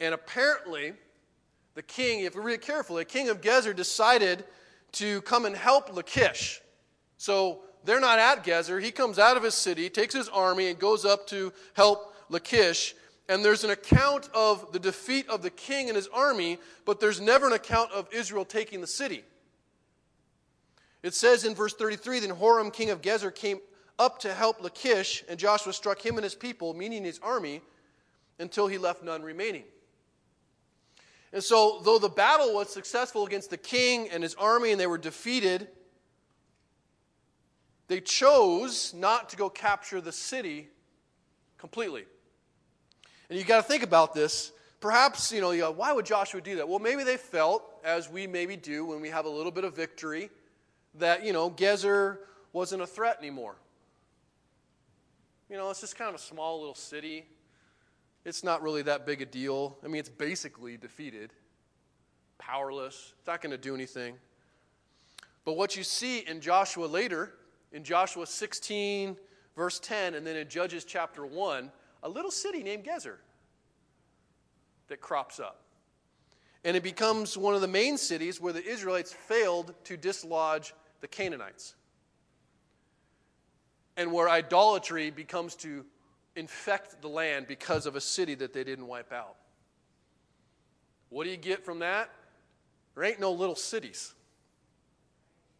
[0.00, 0.92] And apparently,
[1.74, 4.44] the king, if we read carefully, the king of Gezer decided
[4.92, 6.60] to come and help Lachish.
[7.16, 8.82] So they're not at Gezer.
[8.82, 12.94] He comes out of his city, takes his army, and goes up to help Lachish.
[13.28, 17.20] And there's an account of the defeat of the king and his army, but there's
[17.20, 19.24] never an account of Israel taking the city.
[21.02, 23.58] It says in verse 33 Then Horam, king of Gezer, came
[23.98, 27.60] up to help Lachish, and Joshua struck him and his people, meaning his army,
[28.38, 29.64] until he left none remaining.
[31.34, 34.86] And so, though the battle was successful against the king and his army and they
[34.86, 35.66] were defeated,
[37.88, 40.68] they chose not to go capture the city
[41.58, 42.04] completely.
[43.28, 46.40] And you got to think about this, perhaps, you know, you go, why would Joshua
[46.40, 46.68] do that?
[46.68, 49.74] Well, maybe they felt, as we maybe do when we have a little bit of
[49.74, 50.30] victory,
[50.94, 52.18] that, you know, Gezer
[52.52, 53.56] wasn't a threat anymore.
[55.50, 57.26] You know, it's just kind of a small little city.
[58.24, 59.76] It's not really that big a deal.
[59.84, 61.32] I mean, it's basically defeated,
[62.38, 63.12] powerless.
[63.18, 64.16] It's not going to do anything.
[65.44, 67.34] But what you see in Joshua later,
[67.72, 69.16] in Joshua 16,
[69.56, 71.70] verse 10, and then in Judges chapter 1,
[72.02, 73.16] a little city named Gezer
[74.88, 75.60] that crops up.
[76.64, 81.08] And it becomes one of the main cities where the Israelites failed to dislodge the
[81.08, 81.74] Canaanites.
[83.98, 85.84] And where idolatry becomes to
[86.36, 89.36] infect the land because of a city that they didn't wipe out.
[91.10, 92.10] What do you get from that?
[92.94, 94.14] There ain't no little cities.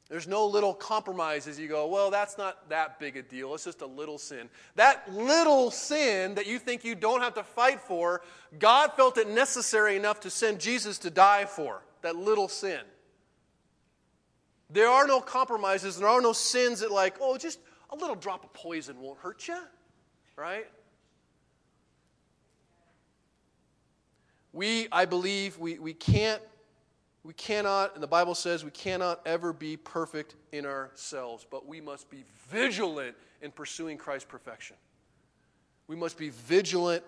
[0.08, 1.58] There's no little compromises.
[1.58, 3.54] You go, well, that's not that big a deal.
[3.54, 4.50] It's just a little sin.
[4.74, 8.22] That little sin that you think you don't have to fight for,
[8.58, 11.82] God felt it necessary enough to send Jesus to die for.
[12.02, 12.80] That little sin.
[14.68, 15.98] There are no compromises.
[15.98, 17.60] There are no sins that, like, oh, just
[17.90, 19.58] a little drop of poison won't hurt you,
[20.36, 20.66] right?
[24.52, 26.40] We, I believe, we, we can't
[27.24, 31.80] we cannot, and the Bible says we cannot ever be perfect in ourselves, but we
[31.80, 34.76] must be vigilant in pursuing Christ's perfection.
[35.88, 37.02] We must be vigilant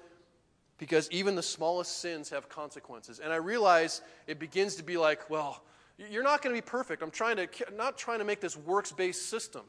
[0.79, 3.19] because even the smallest sins have consequences.
[3.19, 5.63] And I realize it begins to be like, well,
[5.99, 7.03] you're not going to be perfect.
[7.03, 9.63] I'm trying to not trying to make this works-based system.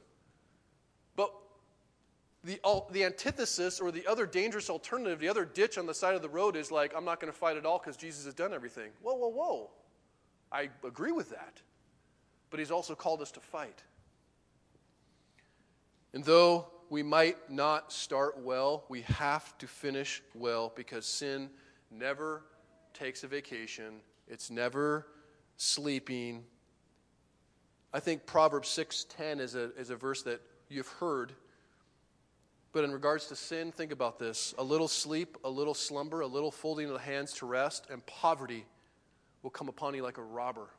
[2.43, 2.59] The,
[2.91, 6.29] the antithesis or the other dangerous alternative, the other ditch on the side of the
[6.29, 8.91] road is like, I'm not going to fight at all because Jesus has done everything.
[9.01, 9.69] Whoa, whoa, whoa.
[10.51, 11.61] I agree with that.
[12.49, 13.83] But he's also called us to fight.
[16.13, 21.49] And though we might not start well, we have to finish well because sin
[21.91, 22.43] never
[22.93, 25.07] takes a vacation, it's never
[25.57, 26.43] sleeping.
[27.93, 31.33] I think Proverbs 6:10 is a, is a verse that you've heard.
[32.73, 34.53] But in regards to sin, think about this.
[34.57, 38.05] A little sleep, a little slumber, a little folding of the hands to rest, and
[38.05, 38.65] poverty
[39.41, 40.69] will come upon you like a robber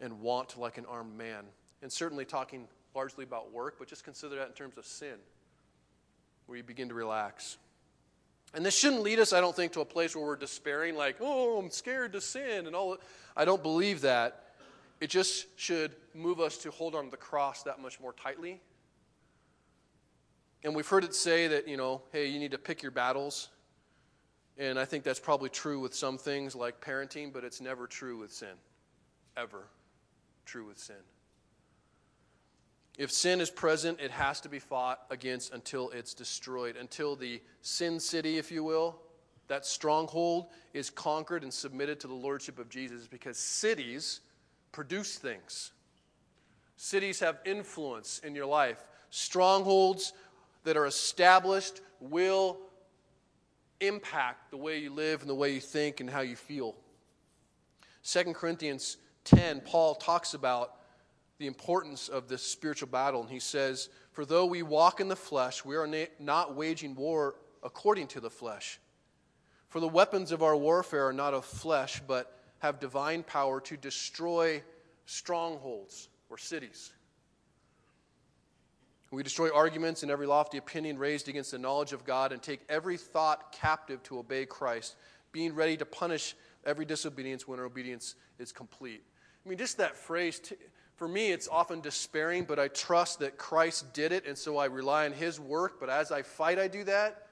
[0.00, 1.44] and want like an armed man.
[1.82, 5.16] And certainly talking largely about work, but just consider that in terms of sin,
[6.46, 7.58] where you begin to relax.
[8.54, 11.16] And this shouldn't lead us, I don't think, to a place where we're despairing, like,
[11.20, 12.96] oh, I'm scared to sin and all.
[13.36, 14.46] I don't believe that.
[15.00, 18.60] It just should move us to hold on to the cross that much more tightly.
[20.64, 23.48] And we've heard it say that, you know, hey, you need to pick your battles.
[24.56, 28.18] And I think that's probably true with some things like parenting, but it's never true
[28.18, 28.56] with sin.
[29.36, 29.68] Ever
[30.44, 30.96] true with sin.
[32.98, 37.40] If sin is present, it has to be fought against until it's destroyed, until the
[37.62, 39.00] sin city, if you will,
[39.46, 44.20] that stronghold is conquered and submitted to the lordship of Jesus because cities
[44.72, 45.70] produce things.
[46.76, 48.84] Cities have influence in your life.
[49.10, 50.12] Strongholds
[50.68, 52.58] that are established will
[53.80, 56.74] impact the way you live and the way you think and how you feel.
[58.04, 60.74] 2 Corinthians 10, Paul talks about
[61.38, 65.16] the importance of this spiritual battle, and he says, For though we walk in the
[65.16, 65.88] flesh, we are
[66.20, 68.78] not waging war according to the flesh.
[69.70, 73.76] For the weapons of our warfare are not of flesh, but have divine power to
[73.78, 74.62] destroy
[75.06, 76.92] strongholds or cities.
[79.10, 82.60] We destroy arguments and every lofty opinion raised against the knowledge of God and take
[82.68, 84.96] every thought captive to obey Christ,
[85.32, 86.34] being ready to punish
[86.66, 89.02] every disobedience when our obedience is complete.
[89.44, 90.52] I mean, just that phrase,
[90.96, 94.66] for me, it's often despairing, but I trust that Christ did it, and so I
[94.66, 95.80] rely on his work.
[95.80, 97.28] But as I fight, I do that.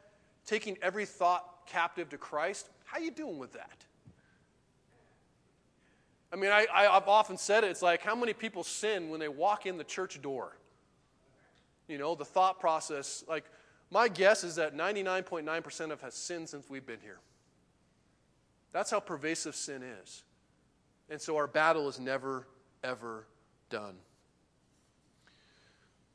[0.47, 3.85] Taking every thought captive to Christ, how you doing with that?
[6.33, 9.29] I mean, I, have often said it, it's like how many people sin when they
[9.29, 10.57] walk in the church door?
[11.89, 13.45] You know, the thought process, like,
[13.91, 17.19] my guess is that 99.9% of has sinned since we've been here.
[18.73, 20.23] That's how pervasive sin is.
[21.09, 22.47] And so our battle is never,
[22.83, 23.27] ever
[23.71, 23.95] done.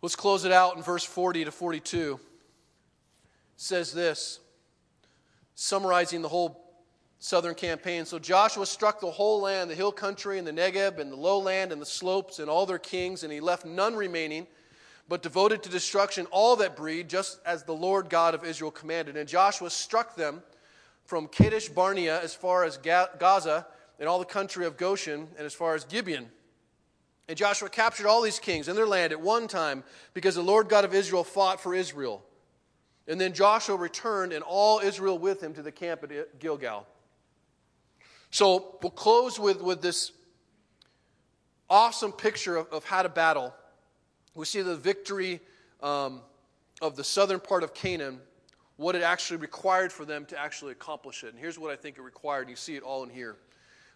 [0.01, 2.13] Let's close it out in verse 40 to 42.
[2.13, 2.19] It
[3.55, 4.39] says this,
[5.55, 6.61] summarizing the whole
[7.19, 8.03] southern campaign.
[8.05, 11.71] So Joshua struck the whole land, the hill country and the Negeb and the lowland
[11.71, 14.47] and the slopes and all their kings, and he left none remaining
[15.11, 19.17] but devoted to destruction all that breed, just as the Lord God of Israel commanded.
[19.17, 20.41] And Joshua struck them
[21.03, 23.67] from Kadesh Barnea as far as Gaza
[23.99, 26.29] and all the country of Goshen and as far as Gibeon.
[27.27, 29.83] And Joshua captured all these kings and their land at one time
[30.13, 32.23] because the Lord God of Israel fought for Israel.
[33.05, 36.87] And then Joshua returned, and all Israel with him to the camp at Gilgal.
[38.29, 40.13] So we'll close with, with this
[41.69, 43.53] awesome picture of, of how to battle.
[44.35, 45.41] We see the victory
[45.81, 46.21] um,
[46.81, 48.19] of the southern part of Canaan,
[48.77, 51.29] what it actually required for them to actually accomplish it.
[51.29, 52.49] And here's what I think it required.
[52.49, 53.37] You see it all in here.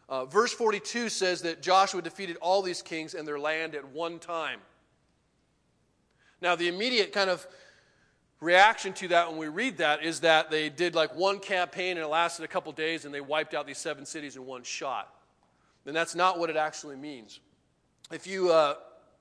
[0.08, 4.20] Uh, verse 42 says that Joshua defeated all these kings and their land at one
[4.20, 4.60] time.
[6.42, 7.48] Now, the immediate kind of
[8.40, 12.06] reaction to that when we read that is that they did like one campaign and
[12.06, 15.12] it lasted a couple days and they wiped out these seven cities in one shot.
[15.86, 17.40] And that's not what it actually means.
[18.12, 18.76] If you, uh,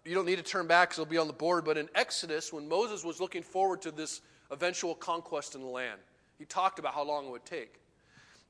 [0.05, 2.53] you don't need to turn back because it'll be on the board, but in Exodus,
[2.53, 6.01] when Moses was looking forward to this eventual conquest in the land,
[6.39, 7.81] he talked about how long it would take.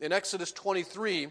[0.01, 1.29] In Exodus 23,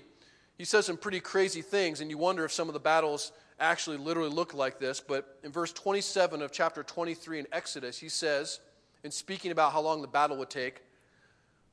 [0.58, 3.98] he says some pretty crazy things, and you wonder if some of the battles actually
[3.98, 5.00] literally look like this.
[5.00, 8.60] But in verse 27 of chapter 23 in Exodus, he says,
[9.04, 10.82] in speaking about how long the battle would take,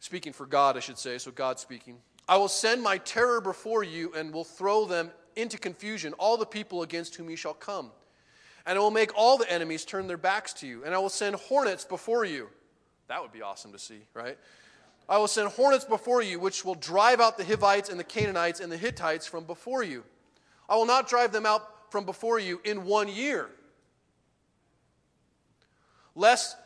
[0.00, 1.98] speaking for God, I should say, so God speaking,
[2.28, 6.46] I will send my terror before you and will throw them into confusion, all the
[6.46, 7.90] people against whom you shall come.
[8.70, 11.08] And I will make all the enemies turn their backs to you, and I will
[11.08, 12.48] send hornets before you.
[13.08, 14.38] That would be awesome to see, right?
[15.08, 18.60] I will send hornets before you, which will drive out the Hivites and the Canaanites
[18.60, 20.04] and the Hittites from before you.
[20.68, 23.50] I will not drive them out from before you in one year,
[26.14, 26.56] lest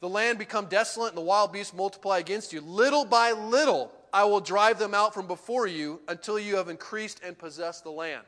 [0.00, 2.60] the land become desolate and the wild beasts multiply against you.
[2.60, 7.20] Little by little, I will drive them out from before you until you have increased
[7.24, 8.24] and possessed the land.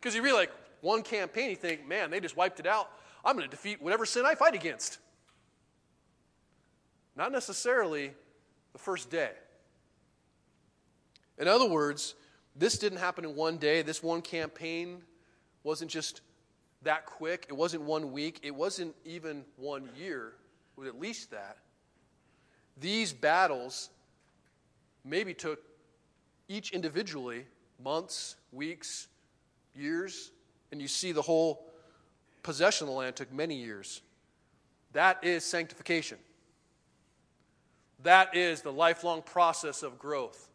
[0.00, 2.90] Because you really like one campaign, you think, man, they just wiped it out.
[3.24, 4.98] I'm going to defeat whatever sin I fight against.
[7.16, 8.12] Not necessarily
[8.72, 9.30] the first day.
[11.36, 12.14] In other words,
[12.54, 13.82] this didn't happen in one day.
[13.82, 15.02] This one campaign
[15.62, 16.20] wasn't just
[16.82, 17.46] that quick.
[17.48, 18.40] It wasn't one week.
[18.42, 20.34] It wasn't even one year.
[20.76, 21.58] It was at least that.
[22.80, 23.90] These battles
[25.04, 25.60] maybe took
[26.48, 27.46] each individually
[27.82, 29.08] months, weeks,
[29.74, 30.30] years,
[30.72, 31.64] and you see the whole
[32.42, 34.02] possession of the land took many years.
[34.92, 36.18] That is sanctification.
[38.02, 40.48] That is the lifelong process of growth.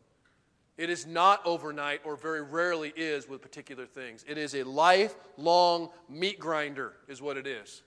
[0.78, 4.26] It is not overnight, or very rarely is with particular things.
[4.28, 7.84] It is a lifelong meat grinder, is what it is.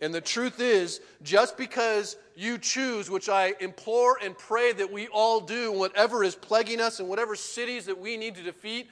[0.00, 5.06] And the truth is, just because you choose, which I implore and pray that we
[5.08, 8.88] all do, whatever is plaguing us and whatever cities that we need to defeat,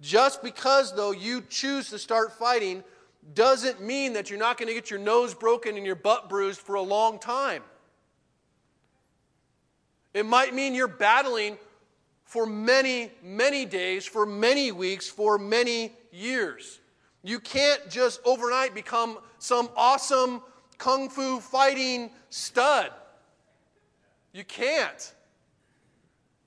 [0.00, 2.84] just because, though, you choose to start fighting
[3.34, 6.60] doesn't mean that you're not going to get your nose broken and your butt bruised
[6.60, 7.62] for a long time.
[10.14, 11.58] It might mean you're battling
[12.24, 16.80] for many, many days, for many weeks, for many years.
[17.22, 20.42] You can't just overnight become some awesome
[20.78, 22.90] kung fu fighting stud.
[24.32, 25.14] You can't.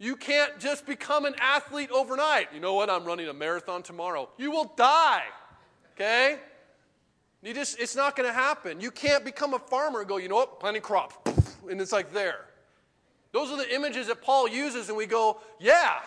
[0.02, 2.48] You can't just become an athlete overnight.
[2.52, 2.90] You know what?
[2.90, 4.30] I'm running a marathon tomorrow.
[4.36, 5.22] You will die.
[5.94, 6.40] Okay?
[7.44, 8.82] You just it's not going to happen.
[8.82, 10.60] You can't become a farmer and go, "You know what?
[10.60, 11.16] Planting crops."
[11.70, 12.46] And it's like there.
[13.32, 16.00] Those are the images that Paul uses, and we go, yeah,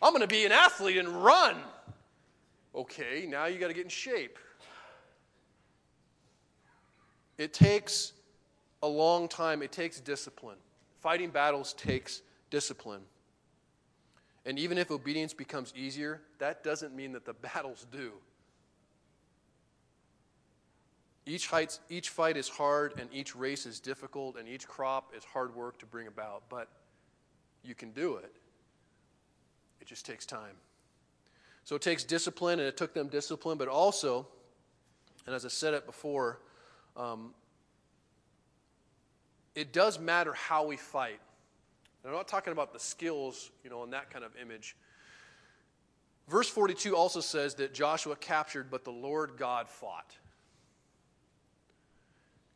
[0.00, 1.56] I'm going to be an athlete and run.
[2.76, 4.38] Okay, now you got to get in shape.
[7.38, 8.12] It takes
[8.84, 10.58] a long time, it takes discipline.
[11.00, 13.02] Fighting battles takes discipline.
[14.46, 18.12] And even if obedience becomes easier, that doesn't mean that the battles do.
[21.26, 25.22] Each, heights, each fight is hard, and each race is difficult, and each crop is
[25.22, 26.68] hard work to bring about, but
[27.62, 28.32] you can do it.
[29.80, 30.56] It just takes time.
[31.64, 34.26] So it takes discipline, and it took them discipline, but also,
[35.26, 36.40] and as I said it before,
[36.96, 37.34] um,
[39.54, 41.20] it does matter how we fight.
[42.02, 44.76] And I'm not talking about the skills, you know, in that kind of image.
[46.28, 50.16] Verse 42 also says that Joshua captured, but the Lord God fought.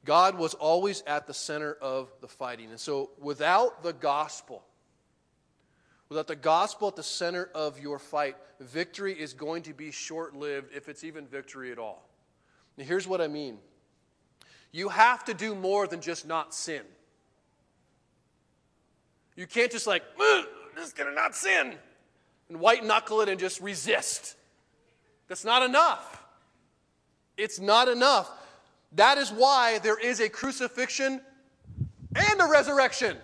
[0.05, 2.71] God was always at the center of the fighting.
[2.71, 4.63] And so, without the gospel,
[6.09, 10.37] without the gospel at the center of your fight, victory is going to be short
[10.37, 12.09] lived, if it's even victory at all.
[12.77, 13.59] Now, here's what I mean
[14.73, 16.83] you have to do more than just not sin.
[19.37, 20.45] You can't just like, I'm
[20.77, 21.75] just gonna not sin,
[22.49, 24.37] and white knuckle it and just resist.
[25.29, 26.23] That's not enough.
[27.37, 28.31] It's not enough.
[28.93, 31.21] That is why there is a crucifixion
[32.15, 33.17] and a resurrection.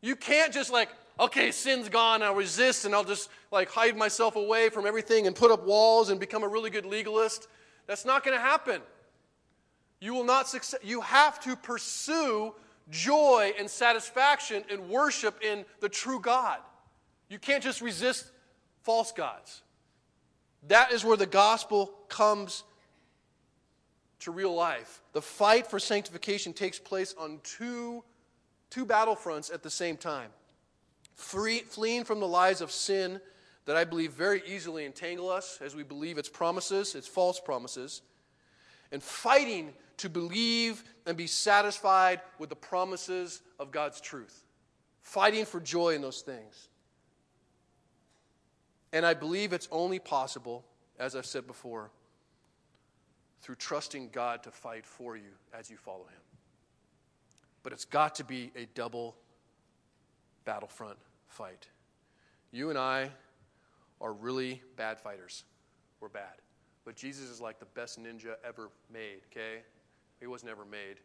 [0.00, 0.88] You can't just like,
[1.18, 5.36] okay, sin's gone, I'll resist and I'll just like hide myself away from everything and
[5.36, 7.46] put up walls and become a really good legalist.
[7.86, 8.80] That's not going to happen.
[10.00, 10.80] You will not succeed.
[10.82, 12.54] You have to pursue
[12.90, 16.58] joy and satisfaction and worship in the true God.
[17.28, 18.30] You can't just resist
[18.82, 19.62] false gods.
[20.68, 22.64] That is where the gospel comes
[24.20, 25.02] to real life.
[25.12, 28.02] The fight for sanctification takes place on two,
[28.70, 30.30] two battlefronts at the same time.
[31.14, 33.20] Free, fleeing from the lies of sin
[33.66, 38.02] that I believe very easily entangle us as we believe its promises, its false promises,
[38.94, 44.44] and fighting to believe and be satisfied with the promises of God's truth.
[45.02, 46.68] Fighting for joy in those things.
[48.92, 50.64] And I believe it's only possible,
[50.96, 51.90] as I've said before,
[53.40, 56.22] through trusting God to fight for you as you follow Him.
[57.64, 59.16] But it's got to be a double
[60.44, 61.66] battlefront fight.
[62.52, 63.10] You and I
[64.00, 65.42] are really bad fighters.
[66.00, 66.43] We're bad.
[66.84, 69.62] But Jesus is like the best ninja ever made, okay?
[70.20, 70.96] He was never made.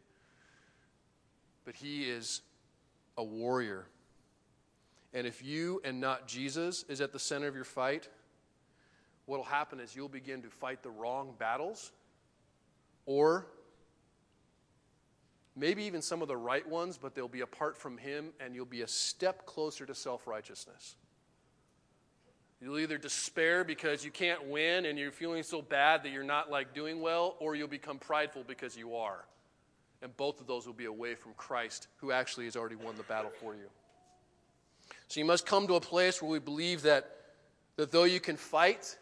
[1.64, 2.42] But he is
[3.16, 3.86] a warrior.
[5.12, 8.08] And if you and not Jesus is at the center of your fight,
[9.26, 11.92] what will happen is you'll begin to fight the wrong battles,
[13.06, 13.46] or
[15.56, 18.64] maybe even some of the right ones, but they'll be apart from Him, and you'll
[18.64, 20.96] be a step closer to self righteousness.
[22.60, 26.50] You'll either despair because you can't win and you're feeling so bad that you're not
[26.50, 29.24] like doing well, or you'll become prideful because you are.
[30.02, 33.02] And both of those will be away from Christ, who actually has already won the
[33.04, 33.68] battle for you.
[35.08, 37.10] So you must come to a place where we believe that,
[37.76, 38.96] that though you can fight,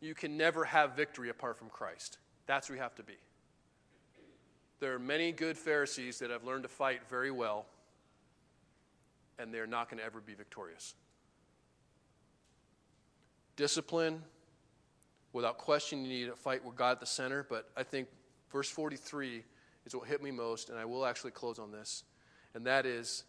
[0.00, 2.18] you can never have victory apart from Christ.
[2.46, 3.16] That's where you have to be.
[4.80, 7.66] There are many good Pharisees that have learned to fight very well,
[9.38, 10.94] and they're not going to ever be victorious
[13.56, 14.22] discipline.
[15.32, 17.44] Without question, you need to fight with God at the center.
[17.48, 18.08] But I think
[18.50, 19.42] verse 43
[19.86, 22.04] is what hit me most, and I will actually close on this.
[22.54, 23.24] And that is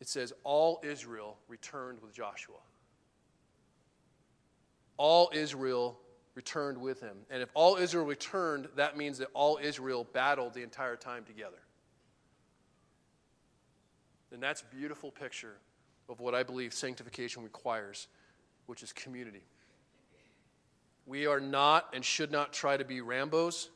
[0.00, 2.58] it says, All Israel returned with Joshua.
[4.96, 5.98] All Israel
[6.34, 7.16] returned with him.
[7.30, 11.56] And if all Israel returned, that means that all Israel battled the entire time together.
[14.32, 15.54] And that's beautiful picture
[16.08, 18.08] of what I believe sanctification requires,
[18.66, 19.44] which is community.
[21.06, 23.68] We are not and should not try to be Rambos.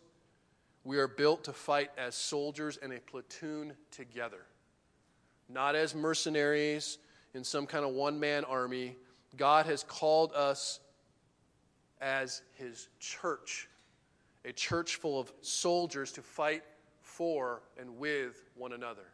[0.85, 4.47] We are built to fight as soldiers in a platoon together,
[5.49, 6.99] not as mercenaries
[7.35, 8.97] in some kind of one man army.
[9.37, 10.81] God has called us
[12.01, 13.69] as His church,
[14.45, 16.63] a church full of soldiers to fight
[17.03, 19.05] for and with one another.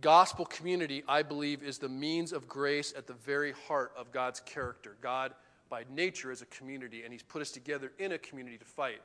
[0.00, 4.40] Gospel community, I believe, is the means of grace at the very heart of God's
[4.40, 4.96] character.
[5.00, 5.34] God,
[5.68, 9.02] by nature, is a community, and He's put us together in a community to fight.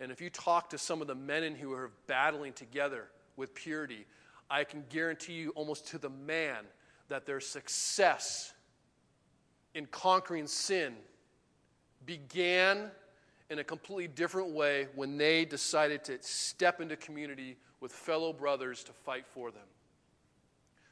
[0.00, 3.54] And if you talk to some of the men in who are battling together with
[3.54, 4.06] purity,
[4.50, 6.64] I can guarantee you almost to the man
[7.08, 8.52] that their success
[9.74, 10.94] in conquering sin
[12.06, 12.90] began
[13.50, 18.84] in a completely different way when they decided to step into community with fellow brothers
[18.84, 19.62] to fight for them.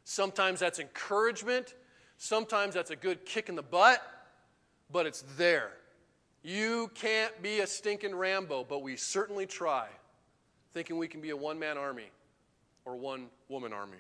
[0.09, 1.75] Sometimes that's encouragement.
[2.17, 4.01] Sometimes that's a good kick in the butt,
[4.89, 5.73] but it's there.
[6.45, 9.89] You can't be a stinking Rambo, but we certainly try,
[10.73, 12.13] thinking we can be a one man army
[12.85, 13.99] or one woman army.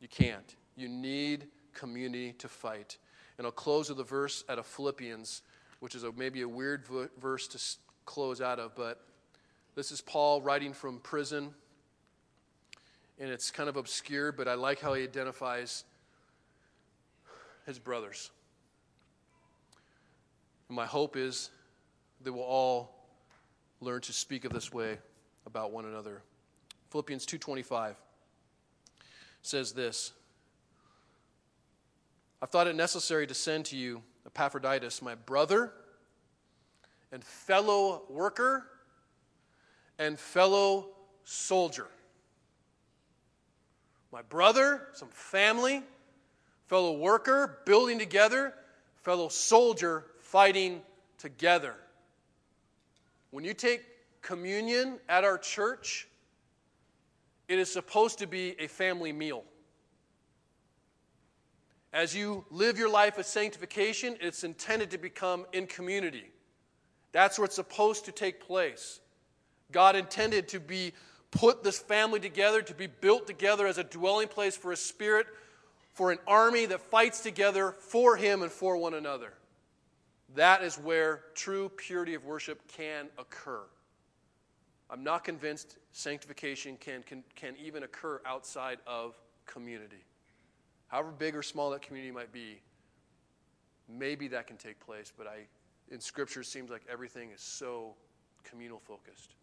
[0.00, 0.56] You can't.
[0.76, 2.96] You need community to fight.
[3.36, 5.42] And I'll close with a verse out of Philippians,
[5.80, 6.86] which is a, maybe a weird
[7.20, 7.58] verse to
[8.06, 9.02] close out of, but
[9.74, 11.54] this is Paul writing from prison
[13.18, 15.84] and it's kind of obscure, but I like how he identifies
[17.66, 18.30] his brothers.
[20.68, 21.50] And my hope is
[22.22, 22.94] that we'll all
[23.80, 24.98] learn to speak of this way
[25.46, 26.22] about one another.
[26.90, 27.96] Philippians 2:25
[29.42, 30.12] says this:
[32.40, 35.72] I thought it necessary to send to you Epaphroditus, my brother
[37.10, 38.66] and fellow worker
[39.98, 40.90] and fellow
[41.24, 41.88] soldier
[44.12, 45.82] my brother, some family,
[46.66, 48.54] fellow worker, building together,
[49.02, 50.80] fellow soldier, fighting
[51.18, 51.74] together.
[53.30, 53.82] When you take
[54.22, 56.08] communion at our church,
[57.48, 59.44] it is supposed to be a family meal.
[61.92, 66.30] As you live your life of sanctification, it's intended to become in community.
[67.12, 69.00] That's where it's supposed to take place.
[69.72, 70.92] God intended to be
[71.30, 75.26] put this family together to be built together as a dwelling place for a spirit,
[75.92, 79.34] for an army that fights together for him and for one another.
[80.34, 83.62] That is where true purity of worship can occur.
[84.90, 90.04] I'm not convinced sanctification can, can, can even occur outside of community.
[90.88, 92.60] However big or small that community might be,
[93.88, 95.46] maybe that can take place, but I,
[95.90, 97.94] in Scripture, it seems like everything is so
[98.44, 99.34] communal focused.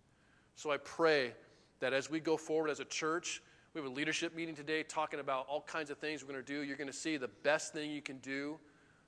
[0.56, 1.34] So I pray
[1.80, 3.42] that as we go forward as a church,
[3.74, 6.54] we have a leadership meeting today talking about all kinds of things we're going to
[6.54, 6.62] do.
[6.62, 8.58] You're going to see the best thing you can do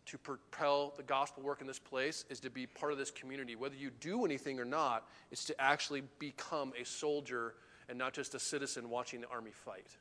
[0.07, 3.55] to propel the gospel work in this place is to be part of this community.
[3.55, 7.55] Whether you do anything or not, is to actually become a soldier
[7.89, 9.97] and not just a citizen watching the army fight.